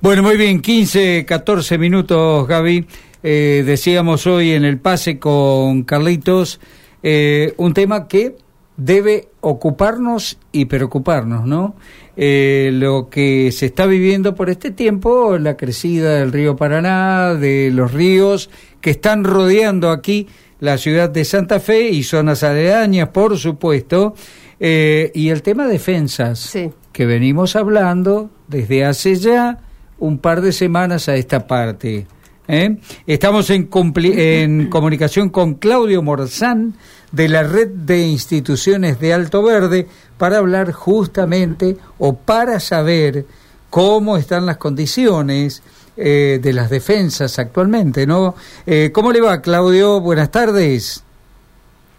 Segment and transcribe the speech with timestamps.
[0.00, 2.86] Bueno, muy bien, 15, 14 minutos, Gaby.
[3.24, 6.60] Eh, decíamos hoy en el pase con Carlitos
[7.02, 8.36] eh, un tema que
[8.76, 11.74] debe ocuparnos y preocuparnos, ¿no?
[12.16, 17.72] Eh, lo que se está viviendo por este tiempo, la crecida del río Paraná, de
[17.72, 20.28] los ríos que están rodeando aquí
[20.60, 24.14] la ciudad de Santa Fe y zonas aledañas, por supuesto,
[24.60, 26.56] y el tema defensas,
[26.92, 29.58] que venimos hablando desde hace ya
[29.98, 32.06] un par de semanas a esta parte.
[32.46, 32.76] ¿eh?
[33.06, 36.74] Estamos en, en comunicación con Claudio Morzán
[37.12, 43.24] de la Red de Instituciones de Alto Verde para hablar justamente o para saber
[43.70, 45.62] cómo están las condiciones
[45.96, 48.34] eh, de las defensas actualmente, ¿no?
[48.66, 50.00] Eh, ¿Cómo le va, Claudio?
[50.00, 51.04] Buenas tardes.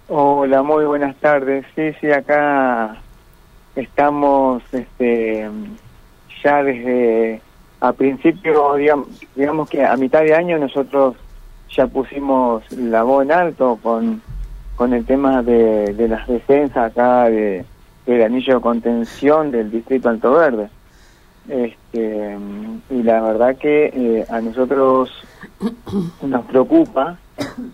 [0.08, 1.66] Hola, muy buenas tardes.
[1.76, 2.98] Sí, sí, acá
[3.76, 5.50] estamos este,
[6.44, 7.42] ya desde
[7.82, 8.76] a principio,
[9.36, 11.16] digamos, que a mitad de año nosotros
[11.70, 14.22] ya pusimos la voz en alto con,
[14.76, 17.64] con el tema de, de las defensas acá de,
[18.06, 20.70] del anillo de contención del distrito Alto Verde.
[21.48, 22.38] Este,
[22.92, 25.10] y la verdad que eh, a nosotros
[26.22, 27.18] nos preocupa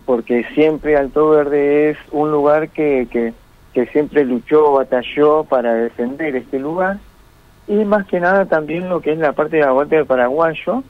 [0.06, 3.34] porque siempre Alto Verde es un lugar que, que,
[3.74, 6.98] que siempre luchó, batalló para defender este lugar
[7.68, 10.82] y más que nada también lo que es la parte de la vuelta del paraguayo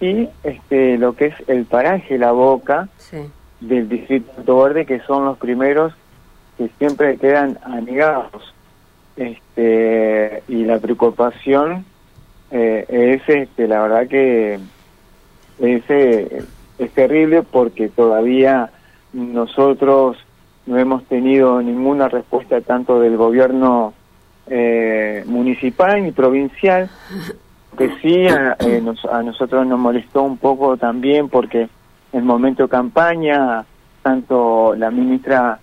[0.00, 2.88] y este lo que es el paraje La Boca
[3.60, 5.92] del distrito Verde que son los primeros
[6.56, 8.54] que siempre quedan anegados
[9.16, 11.84] este y la preocupación
[12.50, 14.60] eh, es este la verdad que
[15.58, 16.44] es, eh,
[16.78, 18.70] es terrible porque todavía
[19.12, 20.16] nosotros
[20.66, 23.94] no hemos tenido ninguna respuesta tanto del gobierno
[24.46, 26.90] eh, municipal y provincial,
[27.76, 31.68] que sí a, eh, a, nosotros nos molestó un poco también porque
[32.12, 33.64] en momento de campaña,
[34.02, 35.58] tanto la ministra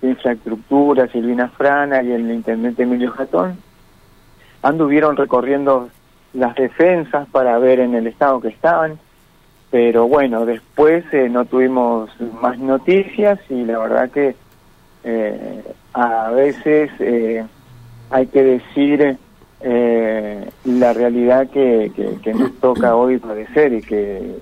[0.00, 3.58] de Infraestructura, Silvina Frana, y el intendente Emilio Jatón,
[4.62, 5.90] anduvieron recorriendo
[6.32, 8.98] las defensas para ver en el estado que estaban,
[9.70, 12.10] pero bueno, después eh, no tuvimos
[12.40, 14.34] más noticias y la verdad que
[15.04, 17.44] eh, a veces eh,
[18.12, 19.16] hay que decir
[19.62, 21.90] eh, la realidad que,
[22.22, 24.36] que, nos toca hoy padecer y que,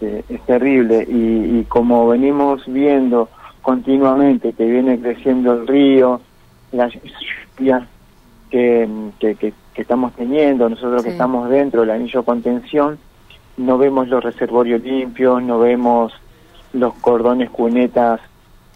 [0.00, 1.06] es terrible.
[1.08, 3.28] Y, como venimos viendo
[3.62, 6.20] continuamente que viene creciendo el río,
[6.72, 7.84] las lluvias
[8.50, 8.88] que,
[9.20, 12.98] que, estamos teniendo, nosotros que estamos dentro del anillo contención,
[13.56, 16.12] no vemos los reservorios limpios, no vemos
[16.72, 18.20] los cordones cunetas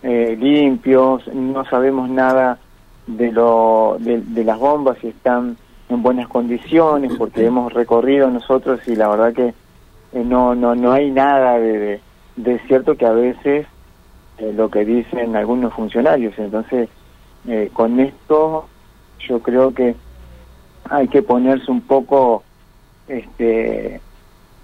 [0.03, 2.59] eh, limpios, no sabemos nada
[3.07, 5.57] de, lo, de, las bombas si están
[5.89, 9.55] en buenas condiciones, porque hemos recorrido nosotros y la verdad que
[10.13, 12.01] eh, no, no, no hay nada de,
[12.37, 13.67] de, cierto que a veces
[14.39, 16.39] eh, lo que dicen algunos funcionarios.
[16.39, 16.89] Entonces,
[17.49, 18.69] eh, con esto
[19.29, 19.95] yo creo que
[20.91, 22.43] hay que ponerse un poco
[23.09, 24.01] este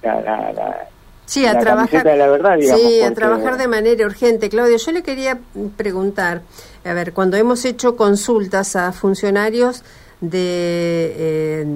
[0.02, 0.88] la, la,
[1.28, 2.04] Sí, a trabajar.
[2.04, 4.48] De la verdad, sí, a trabajar de manera urgente.
[4.48, 5.38] Claudio, yo le quería
[5.76, 6.40] preguntar,
[6.86, 9.82] a ver, cuando hemos hecho consultas a funcionarios
[10.22, 11.66] de,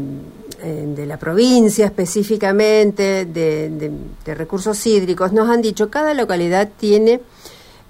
[0.63, 3.93] eh, de la provincia específicamente, de,
[4.35, 7.21] recursos hídricos, nos han dicho cada localidad tiene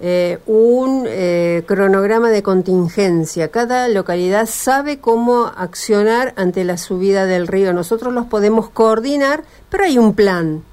[0.01, 3.47] eh, un eh, cronograma de contingencia.
[3.47, 7.71] Cada localidad sabe cómo accionar ante la subida del río.
[7.71, 10.65] Nosotros los podemos coordinar, pero hay un plan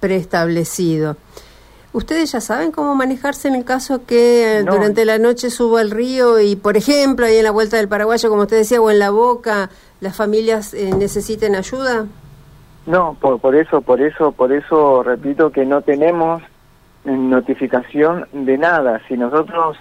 [0.00, 1.16] preestablecido.
[1.92, 6.38] ¿Ustedes ya saben cómo manejarse en el caso que durante la noche suba el río
[6.40, 9.08] y, por ejemplo, ahí en la vuelta del paraguayo, como usted decía, o en la
[9.08, 9.70] boca,
[10.00, 12.04] las familias eh, necesiten ayuda?
[12.84, 16.42] No, por, por eso, por eso, por eso repito que no tenemos
[17.06, 19.00] notificación de nada.
[19.08, 19.78] Si nosotros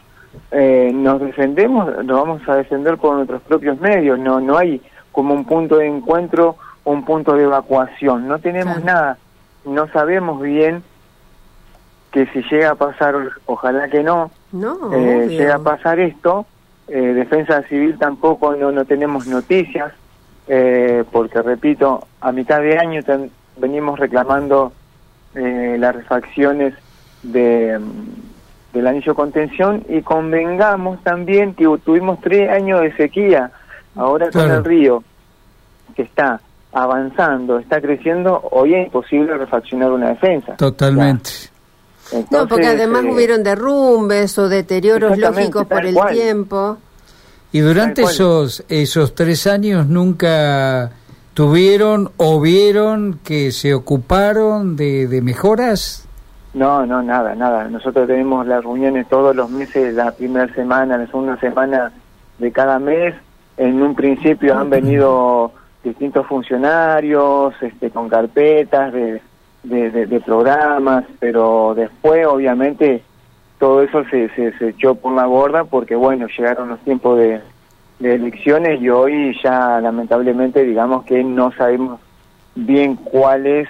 [0.52, 4.18] eh, nos defendemos, nos vamos a defender por nuestros propios medios.
[4.20, 6.56] No, no hay como un punto de encuentro,
[6.86, 8.28] un punto de evacuación.
[8.28, 9.18] No tenemos nada
[9.66, 10.84] no sabemos bien
[12.12, 13.16] que si llega a pasar,
[13.46, 16.46] ojalá que no, no eh, llega a pasar esto,
[16.88, 19.91] eh, Defensa Civil tampoco no, no tenemos noticias,
[20.47, 23.02] eh, porque repito, a mitad de año
[23.58, 24.72] venimos reclamando
[25.34, 26.73] las refacciones
[27.22, 27.78] de,
[28.72, 33.52] del anillo contención y convengamos también que tuvimos tres años de sequía,
[33.96, 35.03] ahora con el río
[35.96, 36.40] que está
[36.75, 40.55] avanzando, está creciendo, hoy es imposible refaccionar una defensa.
[40.57, 41.31] Totalmente.
[42.29, 46.77] no, porque además eh, hubieron derrumbes o deterioros lógicos por el tiempo.
[47.51, 50.91] Y durante esos, esos tres años nunca
[51.35, 56.07] ¿Tuvieron o vieron que se ocuparon de, de mejoras?
[56.53, 57.67] No, no, nada, nada.
[57.67, 61.91] Nosotros tenemos las reuniones todos los meses, la primera semana, la segunda semana
[62.39, 63.16] de cada mes.
[63.57, 65.51] En un principio han venido
[65.85, 69.22] distintos funcionarios este, con carpetas de,
[69.64, 73.03] de, programas, pero después obviamente
[73.59, 77.40] todo eso se, se, echó por la borda porque bueno, llegaron los tiempos de,
[77.99, 81.99] de elecciones y hoy ya lamentablemente digamos que no sabemos
[82.55, 83.67] bien cuál es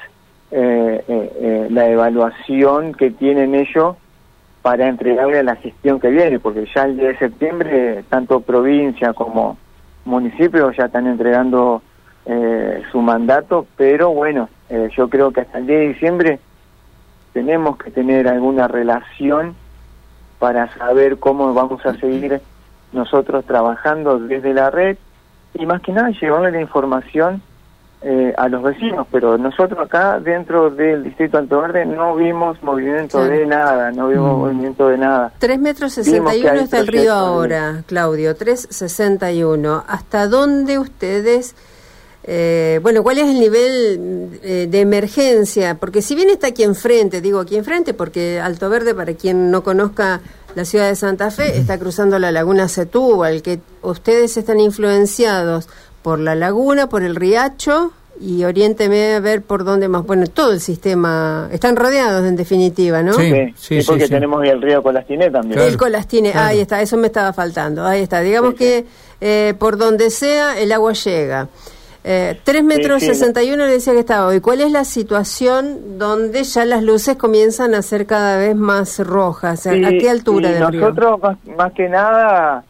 [0.52, 3.98] eh, eh, eh, la evaluación que tienen ellos
[4.62, 9.14] para entregarle a la gestión que viene, porque ya el día de septiembre tanto provincia
[9.14, 9.58] como
[10.06, 11.82] municipio ya están entregando
[12.92, 14.50] su mandato, pero bueno,
[14.96, 16.40] yo creo que hasta el día de diciembre
[17.34, 19.56] tenemos que tener alguna relación
[20.40, 22.42] para saber cómo vamos a seguir
[22.94, 24.98] nosotros trabajando desde la red
[25.54, 27.42] y más que nada llevarle la información
[28.02, 33.24] eh, a los vecinos, pero nosotros acá dentro del distrito Alto Verde no vimos movimiento
[33.26, 34.40] de nada, no vimos mm.
[34.40, 35.32] movimiento de nada.
[35.40, 39.84] 3 metros 61 está el río ahora, Claudio, 361.
[39.88, 41.56] ¿Hasta dónde ustedes...
[42.28, 45.76] Eh, bueno, ¿cuál es el nivel eh, de emergencia?
[45.76, 49.64] Porque si bien está aquí enfrente, digo aquí enfrente, porque Alto Verde, para quien no
[49.64, 50.22] conozca
[50.56, 55.70] la ciudad de Santa Fe, está cruzando la laguna Setúbal, que ustedes están influenciados
[56.02, 60.06] por la laguna, por el riacho y oriénteme a ver por dónde más.
[60.06, 61.50] Bueno, todo el sistema.
[61.52, 63.14] Están rodeados en definitiva, ¿no?
[63.14, 65.60] Sí, sí, porque tenemos el río Colastiné también.
[65.60, 67.86] El Colastiné, ahí está, eso me estaba faltando.
[67.86, 68.22] Ahí está.
[68.22, 68.86] Digamos que
[69.22, 71.50] eh, por donde sea el agua llega.
[72.08, 74.40] Eh, 3 metros 61 le decía que estaba hoy.
[74.40, 79.66] ¿Cuál es la situación donde ya las luces comienzan a ser cada vez más rojas?
[79.66, 80.82] ¿A qué altura del río?
[80.82, 81.20] Nosotros,
[81.58, 82.64] más, que nada,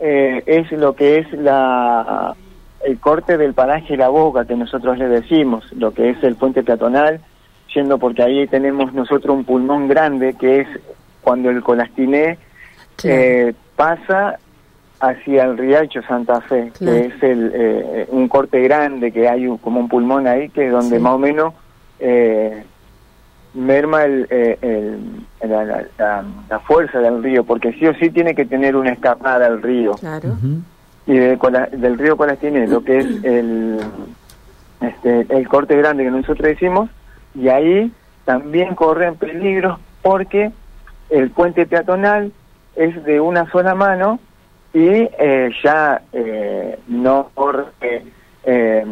[0.00, 2.34] eh, es lo que es la
[2.84, 6.64] el corte del paraje La Boca, que nosotros le decimos, lo que es el puente
[6.64, 7.20] peatonal,
[7.72, 10.68] yendo porque ahí tenemos nosotros un pulmón grande, que es
[11.20, 12.38] cuando el Colastiné
[13.04, 14.38] eh, pasa
[15.00, 19.80] hacia el Riacho Santa Fe, que es el, eh, un corte grande, que hay como
[19.80, 21.54] un pulmón ahí, que es donde más o menos
[21.98, 22.62] eh,
[23.54, 24.28] merma el,
[25.40, 29.92] la, fuerza del río, porque sí o sí tiene que tener una escapada al río.
[29.94, 30.36] Claro.
[31.06, 33.80] Y del río tiene lo que es el,
[34.82, 36.90] este, el corte grande que nosotros hicimos,
[37.34, 37.90] y ahí
[38.26, 40.52] también corren peligros porque
[41.08, 42.32] el puente peatonal
[42.76, 44.20] es de una sola mano
[44.72, 44.88] y
[45.18, 47.64] eh, ya eh, no corre,
[48.44, 48.84] eh,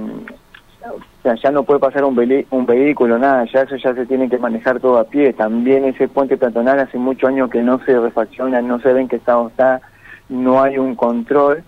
[0.83, 4.29] o sea, ya no puede pasar un, un vehículo, nada, ya eso ya se tiene
[4.29, 5.33] que manejar todo a pie.
[5.33, 9.09] También ese puente peatonal hace muchos años que no se refacciona, no se ve en
[9.09, 9.81] qué estado está,
[10.29, 11.63] no hay un control.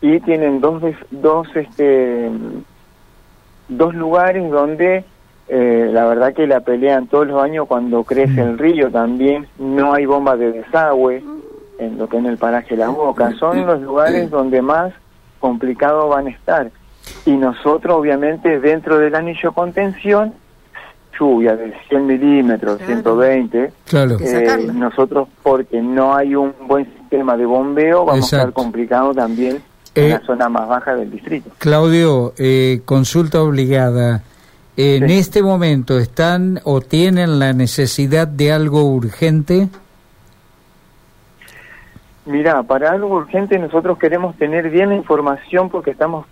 [0.00, 2.30] Y tienen dos dos este
[3.68, 5.04] dos lugares donde
[5.48, 8.90] eh, la verdad que la pelean todos los años cuando crece el río.
[8.90, 11.22] También no hay bombas de desagüe
[11.78, 14.92] en lo que en el paraje La Boca son los lugares donde más
[15.38, 16.70] complicados van a estar.
[17.24, 20.34] Y nosotros obviamente dentro del anillo contención
[21.18, 28.04] lluvia de 100 milímetros, 120, eh, nosotros porque no hay un buen sistema de bombeo
[28.04, 29.60] vamos a estar complicados también
[29.94, 31.50] en la eh, zona más baja del distrito.
[31.58, 34.22] Claudio, eh, consulta obligada.
[34.76, 39.68] ¿En este momento están o tienen la necesidad de algo urgente?
[42.28, 46.26] Mira, para algo urgente nosotros queremos tener bien la información porque estamos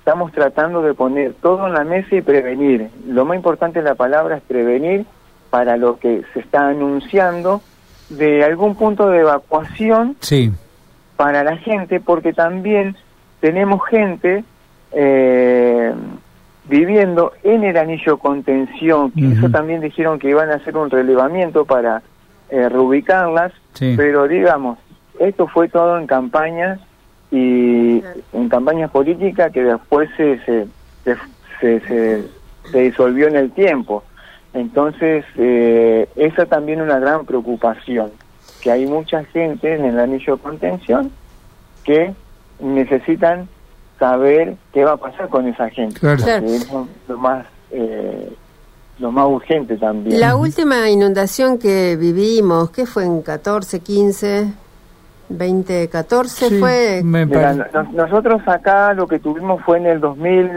[0.00, 2.88] estamos tratando de poner todo en la mesa y prevenir.
[3.06, 5.06] Lo más importante de la palabra es prevenir
[5.48, 7.62] para lo que se está anunciando
[8.10, 10.52] de algún punto de evacuación sí.
[11.16, 12.96] para la gente, porque también
[13.40, 14.44] tenemos gente
[14.92, 15.92] eh,
[16.68, 21.64] viviendo en el anillo contención, que eso también dijeron que iban a hacer un relevamiento
[21.64, 22.02] para
[22.50, 24.78] eh, reubicarlas, pero digamos,
[25.18, 26.80] esto fue todo en campañas
[27.30, 30.66] y en campañas políticas que después se, se,
[31.60, 31.80] se,
[32.70, 34.02] se, disolvió en el tiempo.
[34.54, 38.10] Entonces, eh, esa también una gran preocupación,
[38.62, 41.12] que hay mucha gente en el anillo de contención
[41.84, 42.14] que
[42.60, 43.48] necesitan
[43.98, 46.00] saber qué va a pasar con esa gente.
[46.12, 46.70] es
[47.08, 48.32] lo más eh,
[48.98, 50.18] lo más urgente también.
[50.18, 54.52] La última inundación que vivimos, ¿qué fue en 14, 15,
[55.28, 57.02] 20, 14 fue?
[57.92, 60.50] nosotros acá lo que tuvimos fue en el 2000,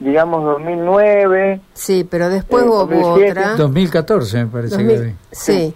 [0.00, 1.60] digamos 2009.
[1.74, 3.56] Sí, pero después eh, hubo otra.
[3.56, 5.74] 2014 me parece que Sí.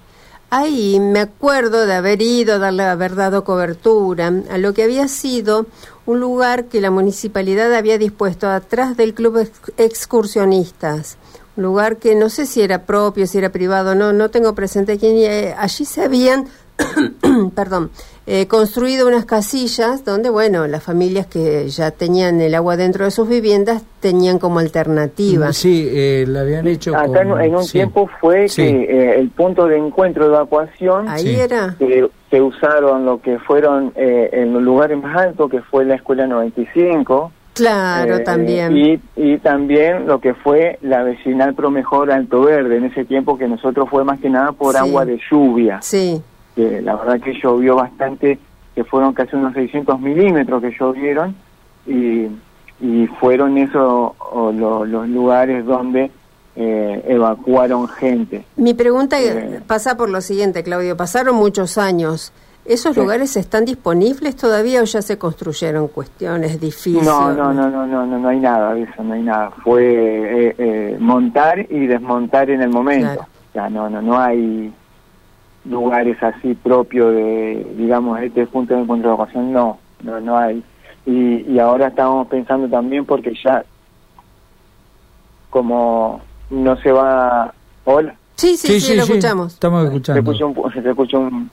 [0.51, 5.67] ahí me acuerdo de haber ido, darle, haber dado cobertura a lo que había sido
[6.07, 11.19] un lugar que la municipalidad había dispuesto atrás del club excursionistas.
[11.57, 14.99] Un lugar que no sé si era propio, si era privado, no, no tengo presente
[14.99, 15.17] quién.
[15.19, 16.47] Eh, allí se habían
[17.55, 17.91] perdón,
[18.27, 23.11] eh, construido unas casillas donde, bueno, las familias que ya tenían el agua dentro de
[23.11, 25.49] sus viviendas tenían como alternativa.
[25.49, 26.97] Mm, sí, eh, la habían hecho.
[26.97, 31.09] Acá en un tiempo fue que eh, el punto de encuentro de evacuación.
[31.09, 31.77] Ahí era.
[32.31, 37.33] se usaron lo que fueron en los lugares más altos, que fue la escuela 95.
[37.53, 38.77] Claro, también.
[38.77, 43.49] Y, y también lo que fue la vecinal Promejor Alto Verde, en ese tiempo que
[43.49, 45.83] nosotros fue más que nada por agua de lluvia.
[45.83, 46.23] Sí
[46.55, 48.39] que la verdad que llovió bastante,
[48.75, 51.35] que fueron casi unos 600 milímetros que llovieron
[51.87, 52.27] y,
[52.81, 54.13] y fueron esos
[54.55, 56.11] los lugares donde
[56.57, 58.45] eh, evacuaron gente.
[58.57, 62.33] Mi pregunta eh, pasa por lo siguiente, Claudio, pasaron muchos años.
[62.67, 67.05] ¿Esos lugares están disponibles todavía o ya se construyeron cuestiones difíciles?
[67.05, 69.51] No, no, no, no, no, no, hay nada de eso, no hay nada.
[69.65, 73.27] Fue eh, eh montar y desmontar en el momento.
[73.55, 74.73] Ya no, no, no hay
[75.65, 80.63] lugares así propios de, digamos, este punto de encuentro de evacuación, no, no, no hay.
[81.07, 83.65] Y, y ahora estamos pensando también porque ya,
[85.51, 87.53] como no se va...
[87.85, 88.15] Hola.
[88.37, 89.55] Sí, sí, sí, lo escuchamos.
[89.55, 90.33] Estamos escuchando.
[90.73, 91.51] Se escucha un,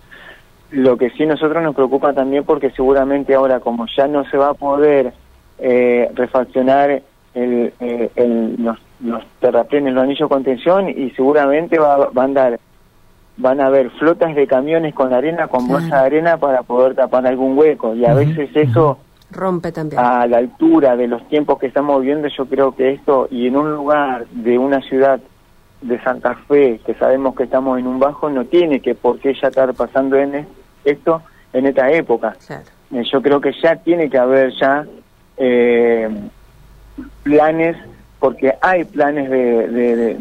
[0.71, 4.49] Lo que sí nosotros nos preocupa también porque seguramente ahora como ya no se va
[4.49, 5.13] a poder
[5.59, 7.01] eh, refaccionar
[7.33, 12.25] el, eh, el, los, los terraplenes, los anillos de contención y seguramente va, va a
[12.25, 12.59] andar
[13.37, 17.25] van a haber flotas de camiones con arena, con bolsa de arena para poder tapar
[17.27, 17.95] algún hueco.
[17.95, 18.97] Y a veces eso
[19.31, 20.01] rompe también.
[20.01, 23.55] A la altura de los tiempos que estamos viviendo, yo creo que esto y en
[23.55, 25.19] un lugar de una ciudad
[25.81, 29.35] de Santa Fe, que sabemos que estamos en un bajo, no tiene que por qué
[29.39, 30.47] ya estar pasando en
[30.83, 31.21] esto
[31.53, 32.35] en esta época.
[32.91, 34.85] Eh, yo creo que ya tiene que haber ya
[35.37, 36.09] eh,
[37.23, 37.77] planes
[38.27, 40.17] porque hay planes de,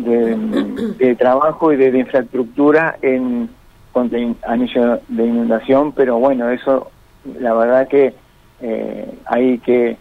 [0.97, 3.51] de, trabajo y de, infraestructura en
[3.91, 6.89] contra anillo de inundación, pero bueno, eso
[7.41, 8.15] la verdad que
[8.61, 9.97] eh, hay que,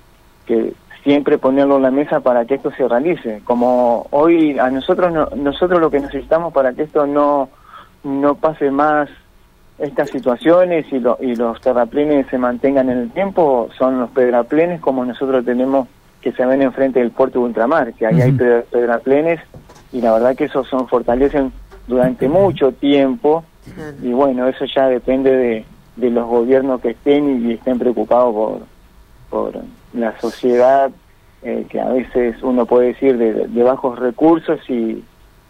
[0.45, 3.41] que siempre ponerlo en la mesa para que esto se realice.
[3.43, 7.49] Como hoy a nosotros nosotros lo que necesitamos para que esto no
[8.03, 9.09] no pase más
[9.79, 15.03] estas situaciones y, y los terraplenes se mantengan en el tiempo son los pedraplenes como
[15.03, 15.87] nosotros tenemos
[16.25, 19.39] que se ven enfrente del puerto de ultramar, que ahí hay pedraplenes
[19.93, 21.51] y la verdad que esos son fortalecen
[21.85, 23.43] durante mucho tiempo
[24.01, 25.65] y bueno, eso ya depende de,
[25.95, 28.59] de los gobiernos que estén y, estén preocupados por,
[29.29, 29.63] por
[29.93, 30.89] la sociedad,
[31.43, 35.03] eh, que a veces uno puede decir de, de bajos recursos y,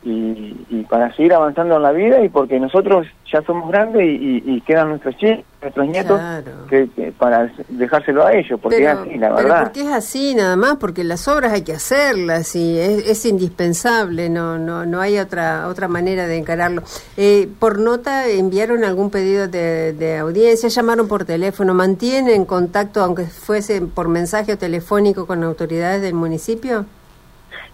[0.05, 4.89] y, para seguir avanzando en la vida y porque nosotros ya somos grandes y, quedan
[4.89, 6.21] nuestros chicos, nuestros nietos
[6.69, 9.63] que, para dejárselo a ellos, porque es así, la verdad.
[9.63, 14.59] porque es así nada más, porque las obras hay que hacerlas y es, indispensable, no
[14.59, 16.83] no no hay otra otra manera de encararlo.
[17.17, 23.25] Eh, por nota enviaron algún pedido de, de audiencia, llamaron por teléfono, mantienen contacto, aunque
[23.25, 26.85] fuese por mensaje o telefónico, con autoridades del municipio.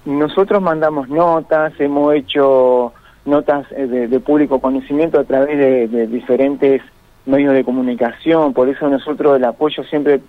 [0.05, 2.93] Nosotros mandamos notas, hemos hecho
[3.25, 6.81] notas eh, de, público conocimiento a través de, diferentes
[7.25, 10.22] medios de comunicación, por eso nosotros el apoyo siempre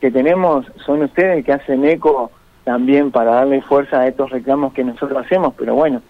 [0.00, 2.32] que tenemos son ustedes que hacen eco
[2.64, 6.02] también para darle fuerza a estos reclamos que nosotros hacemos, pero bueno,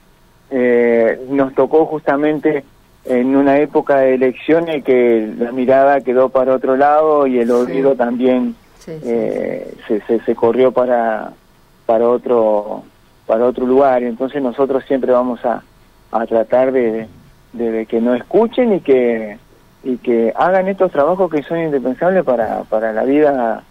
[0.50, 2.64] eh, nos tocó justamente
[3.04, 7.96] en una época de elecciones que la mirada quedó para otro lado y el oído
[7.96, 8.54] también
[8.86, 11.32] eh, se, se, se corrió para
[11.90, 12.84] para otro
[13.30, 14.02] para otro lugar.
[14.02, 15.62] Entonces nosotros siempre vamos a,
[16.10, 17.06] a tratar de,
[17.52, 19.38] de, que no escuchen y que
[19.84, 23.62] y que hagan estos trabajos que son indispensables para, para la vida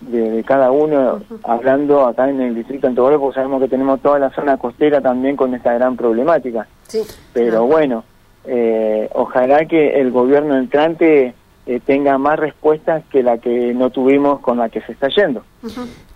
[0.00, 4.20] de, cada uno, hablando acá en el distrito de Antofagasta, porque sabemos que tenemos toda
[4.20, 6.68] la zona costera también con esta gran problemática.
[6.86, 7.02] Sí.
[7.32, 8.04] Pero bueno,
[8.44, 11.34] eh, ojalá que el gobierno entrante
[11.66, 15.42] eh, tenga más respuestas que la que no tuvimos con la que se está yendo.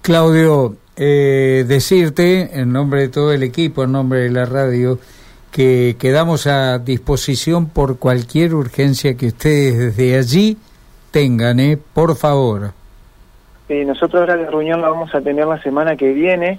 [0.00, 4.98] Claudio, eh, decirte, en nombre de todo el equipo, en nombre de la radio,
[5.50, 10.58] que quedamos a disposición por cualquier urgencia que ustedes desde allí
[11.10, 11.78] tengan, ¿eh?
[11.92, 12.72] Por favor.
[13.68, 16.58] Sí, nosotros ahora la reunión la vamos a tener la semana que viene,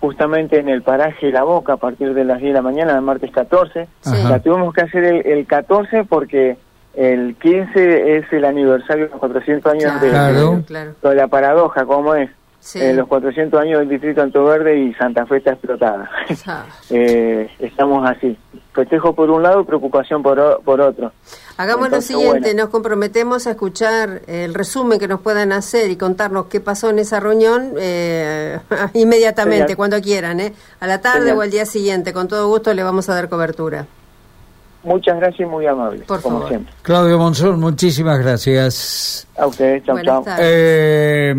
[0.00, 3.02] justamente en el paraje La Boca, a partir de las 10 de la mañana, el
[3.02, 3.88] martes 14.
[4.04, 6.56] La tuvimos que hacer el, 14 porque
[6.94, 12.30] el 15 es el aniversario de los 400 años de, de, la paradoja, ¿cómo es?
[12.74, 16.10] Eh, los 400 años del distrito Alto Verde y Santa Fe está explotada.
[16.90, 18.36] eh, estamos así.
[18.72, 21.12] festejo por un lado, preocupación por, por otro.
[21.58, 26.46] Hagamos lo siguiente, nos comprometemos a escuchar el resumen que nos puedan hacer y contarnos
[26.46, 28.58] qué pasó en esa reunión eh,
[28.94, 30.52] inmediatamente, cuando quieran, ¿eh?
[30.80, 32.12] a la tarde o al día siguiente.
[32.12, 33.86] Con todo gusto le vamos a dar cobertura.
[34.86, 36.72] Muchas gracias y muy amable, como siempre.
[36.82, 39.26] Claudio Monzón, muchísimas gracias.
[39.36, 40.24] A ustedes, chao, chao.
[40.38, 41.34] Eh,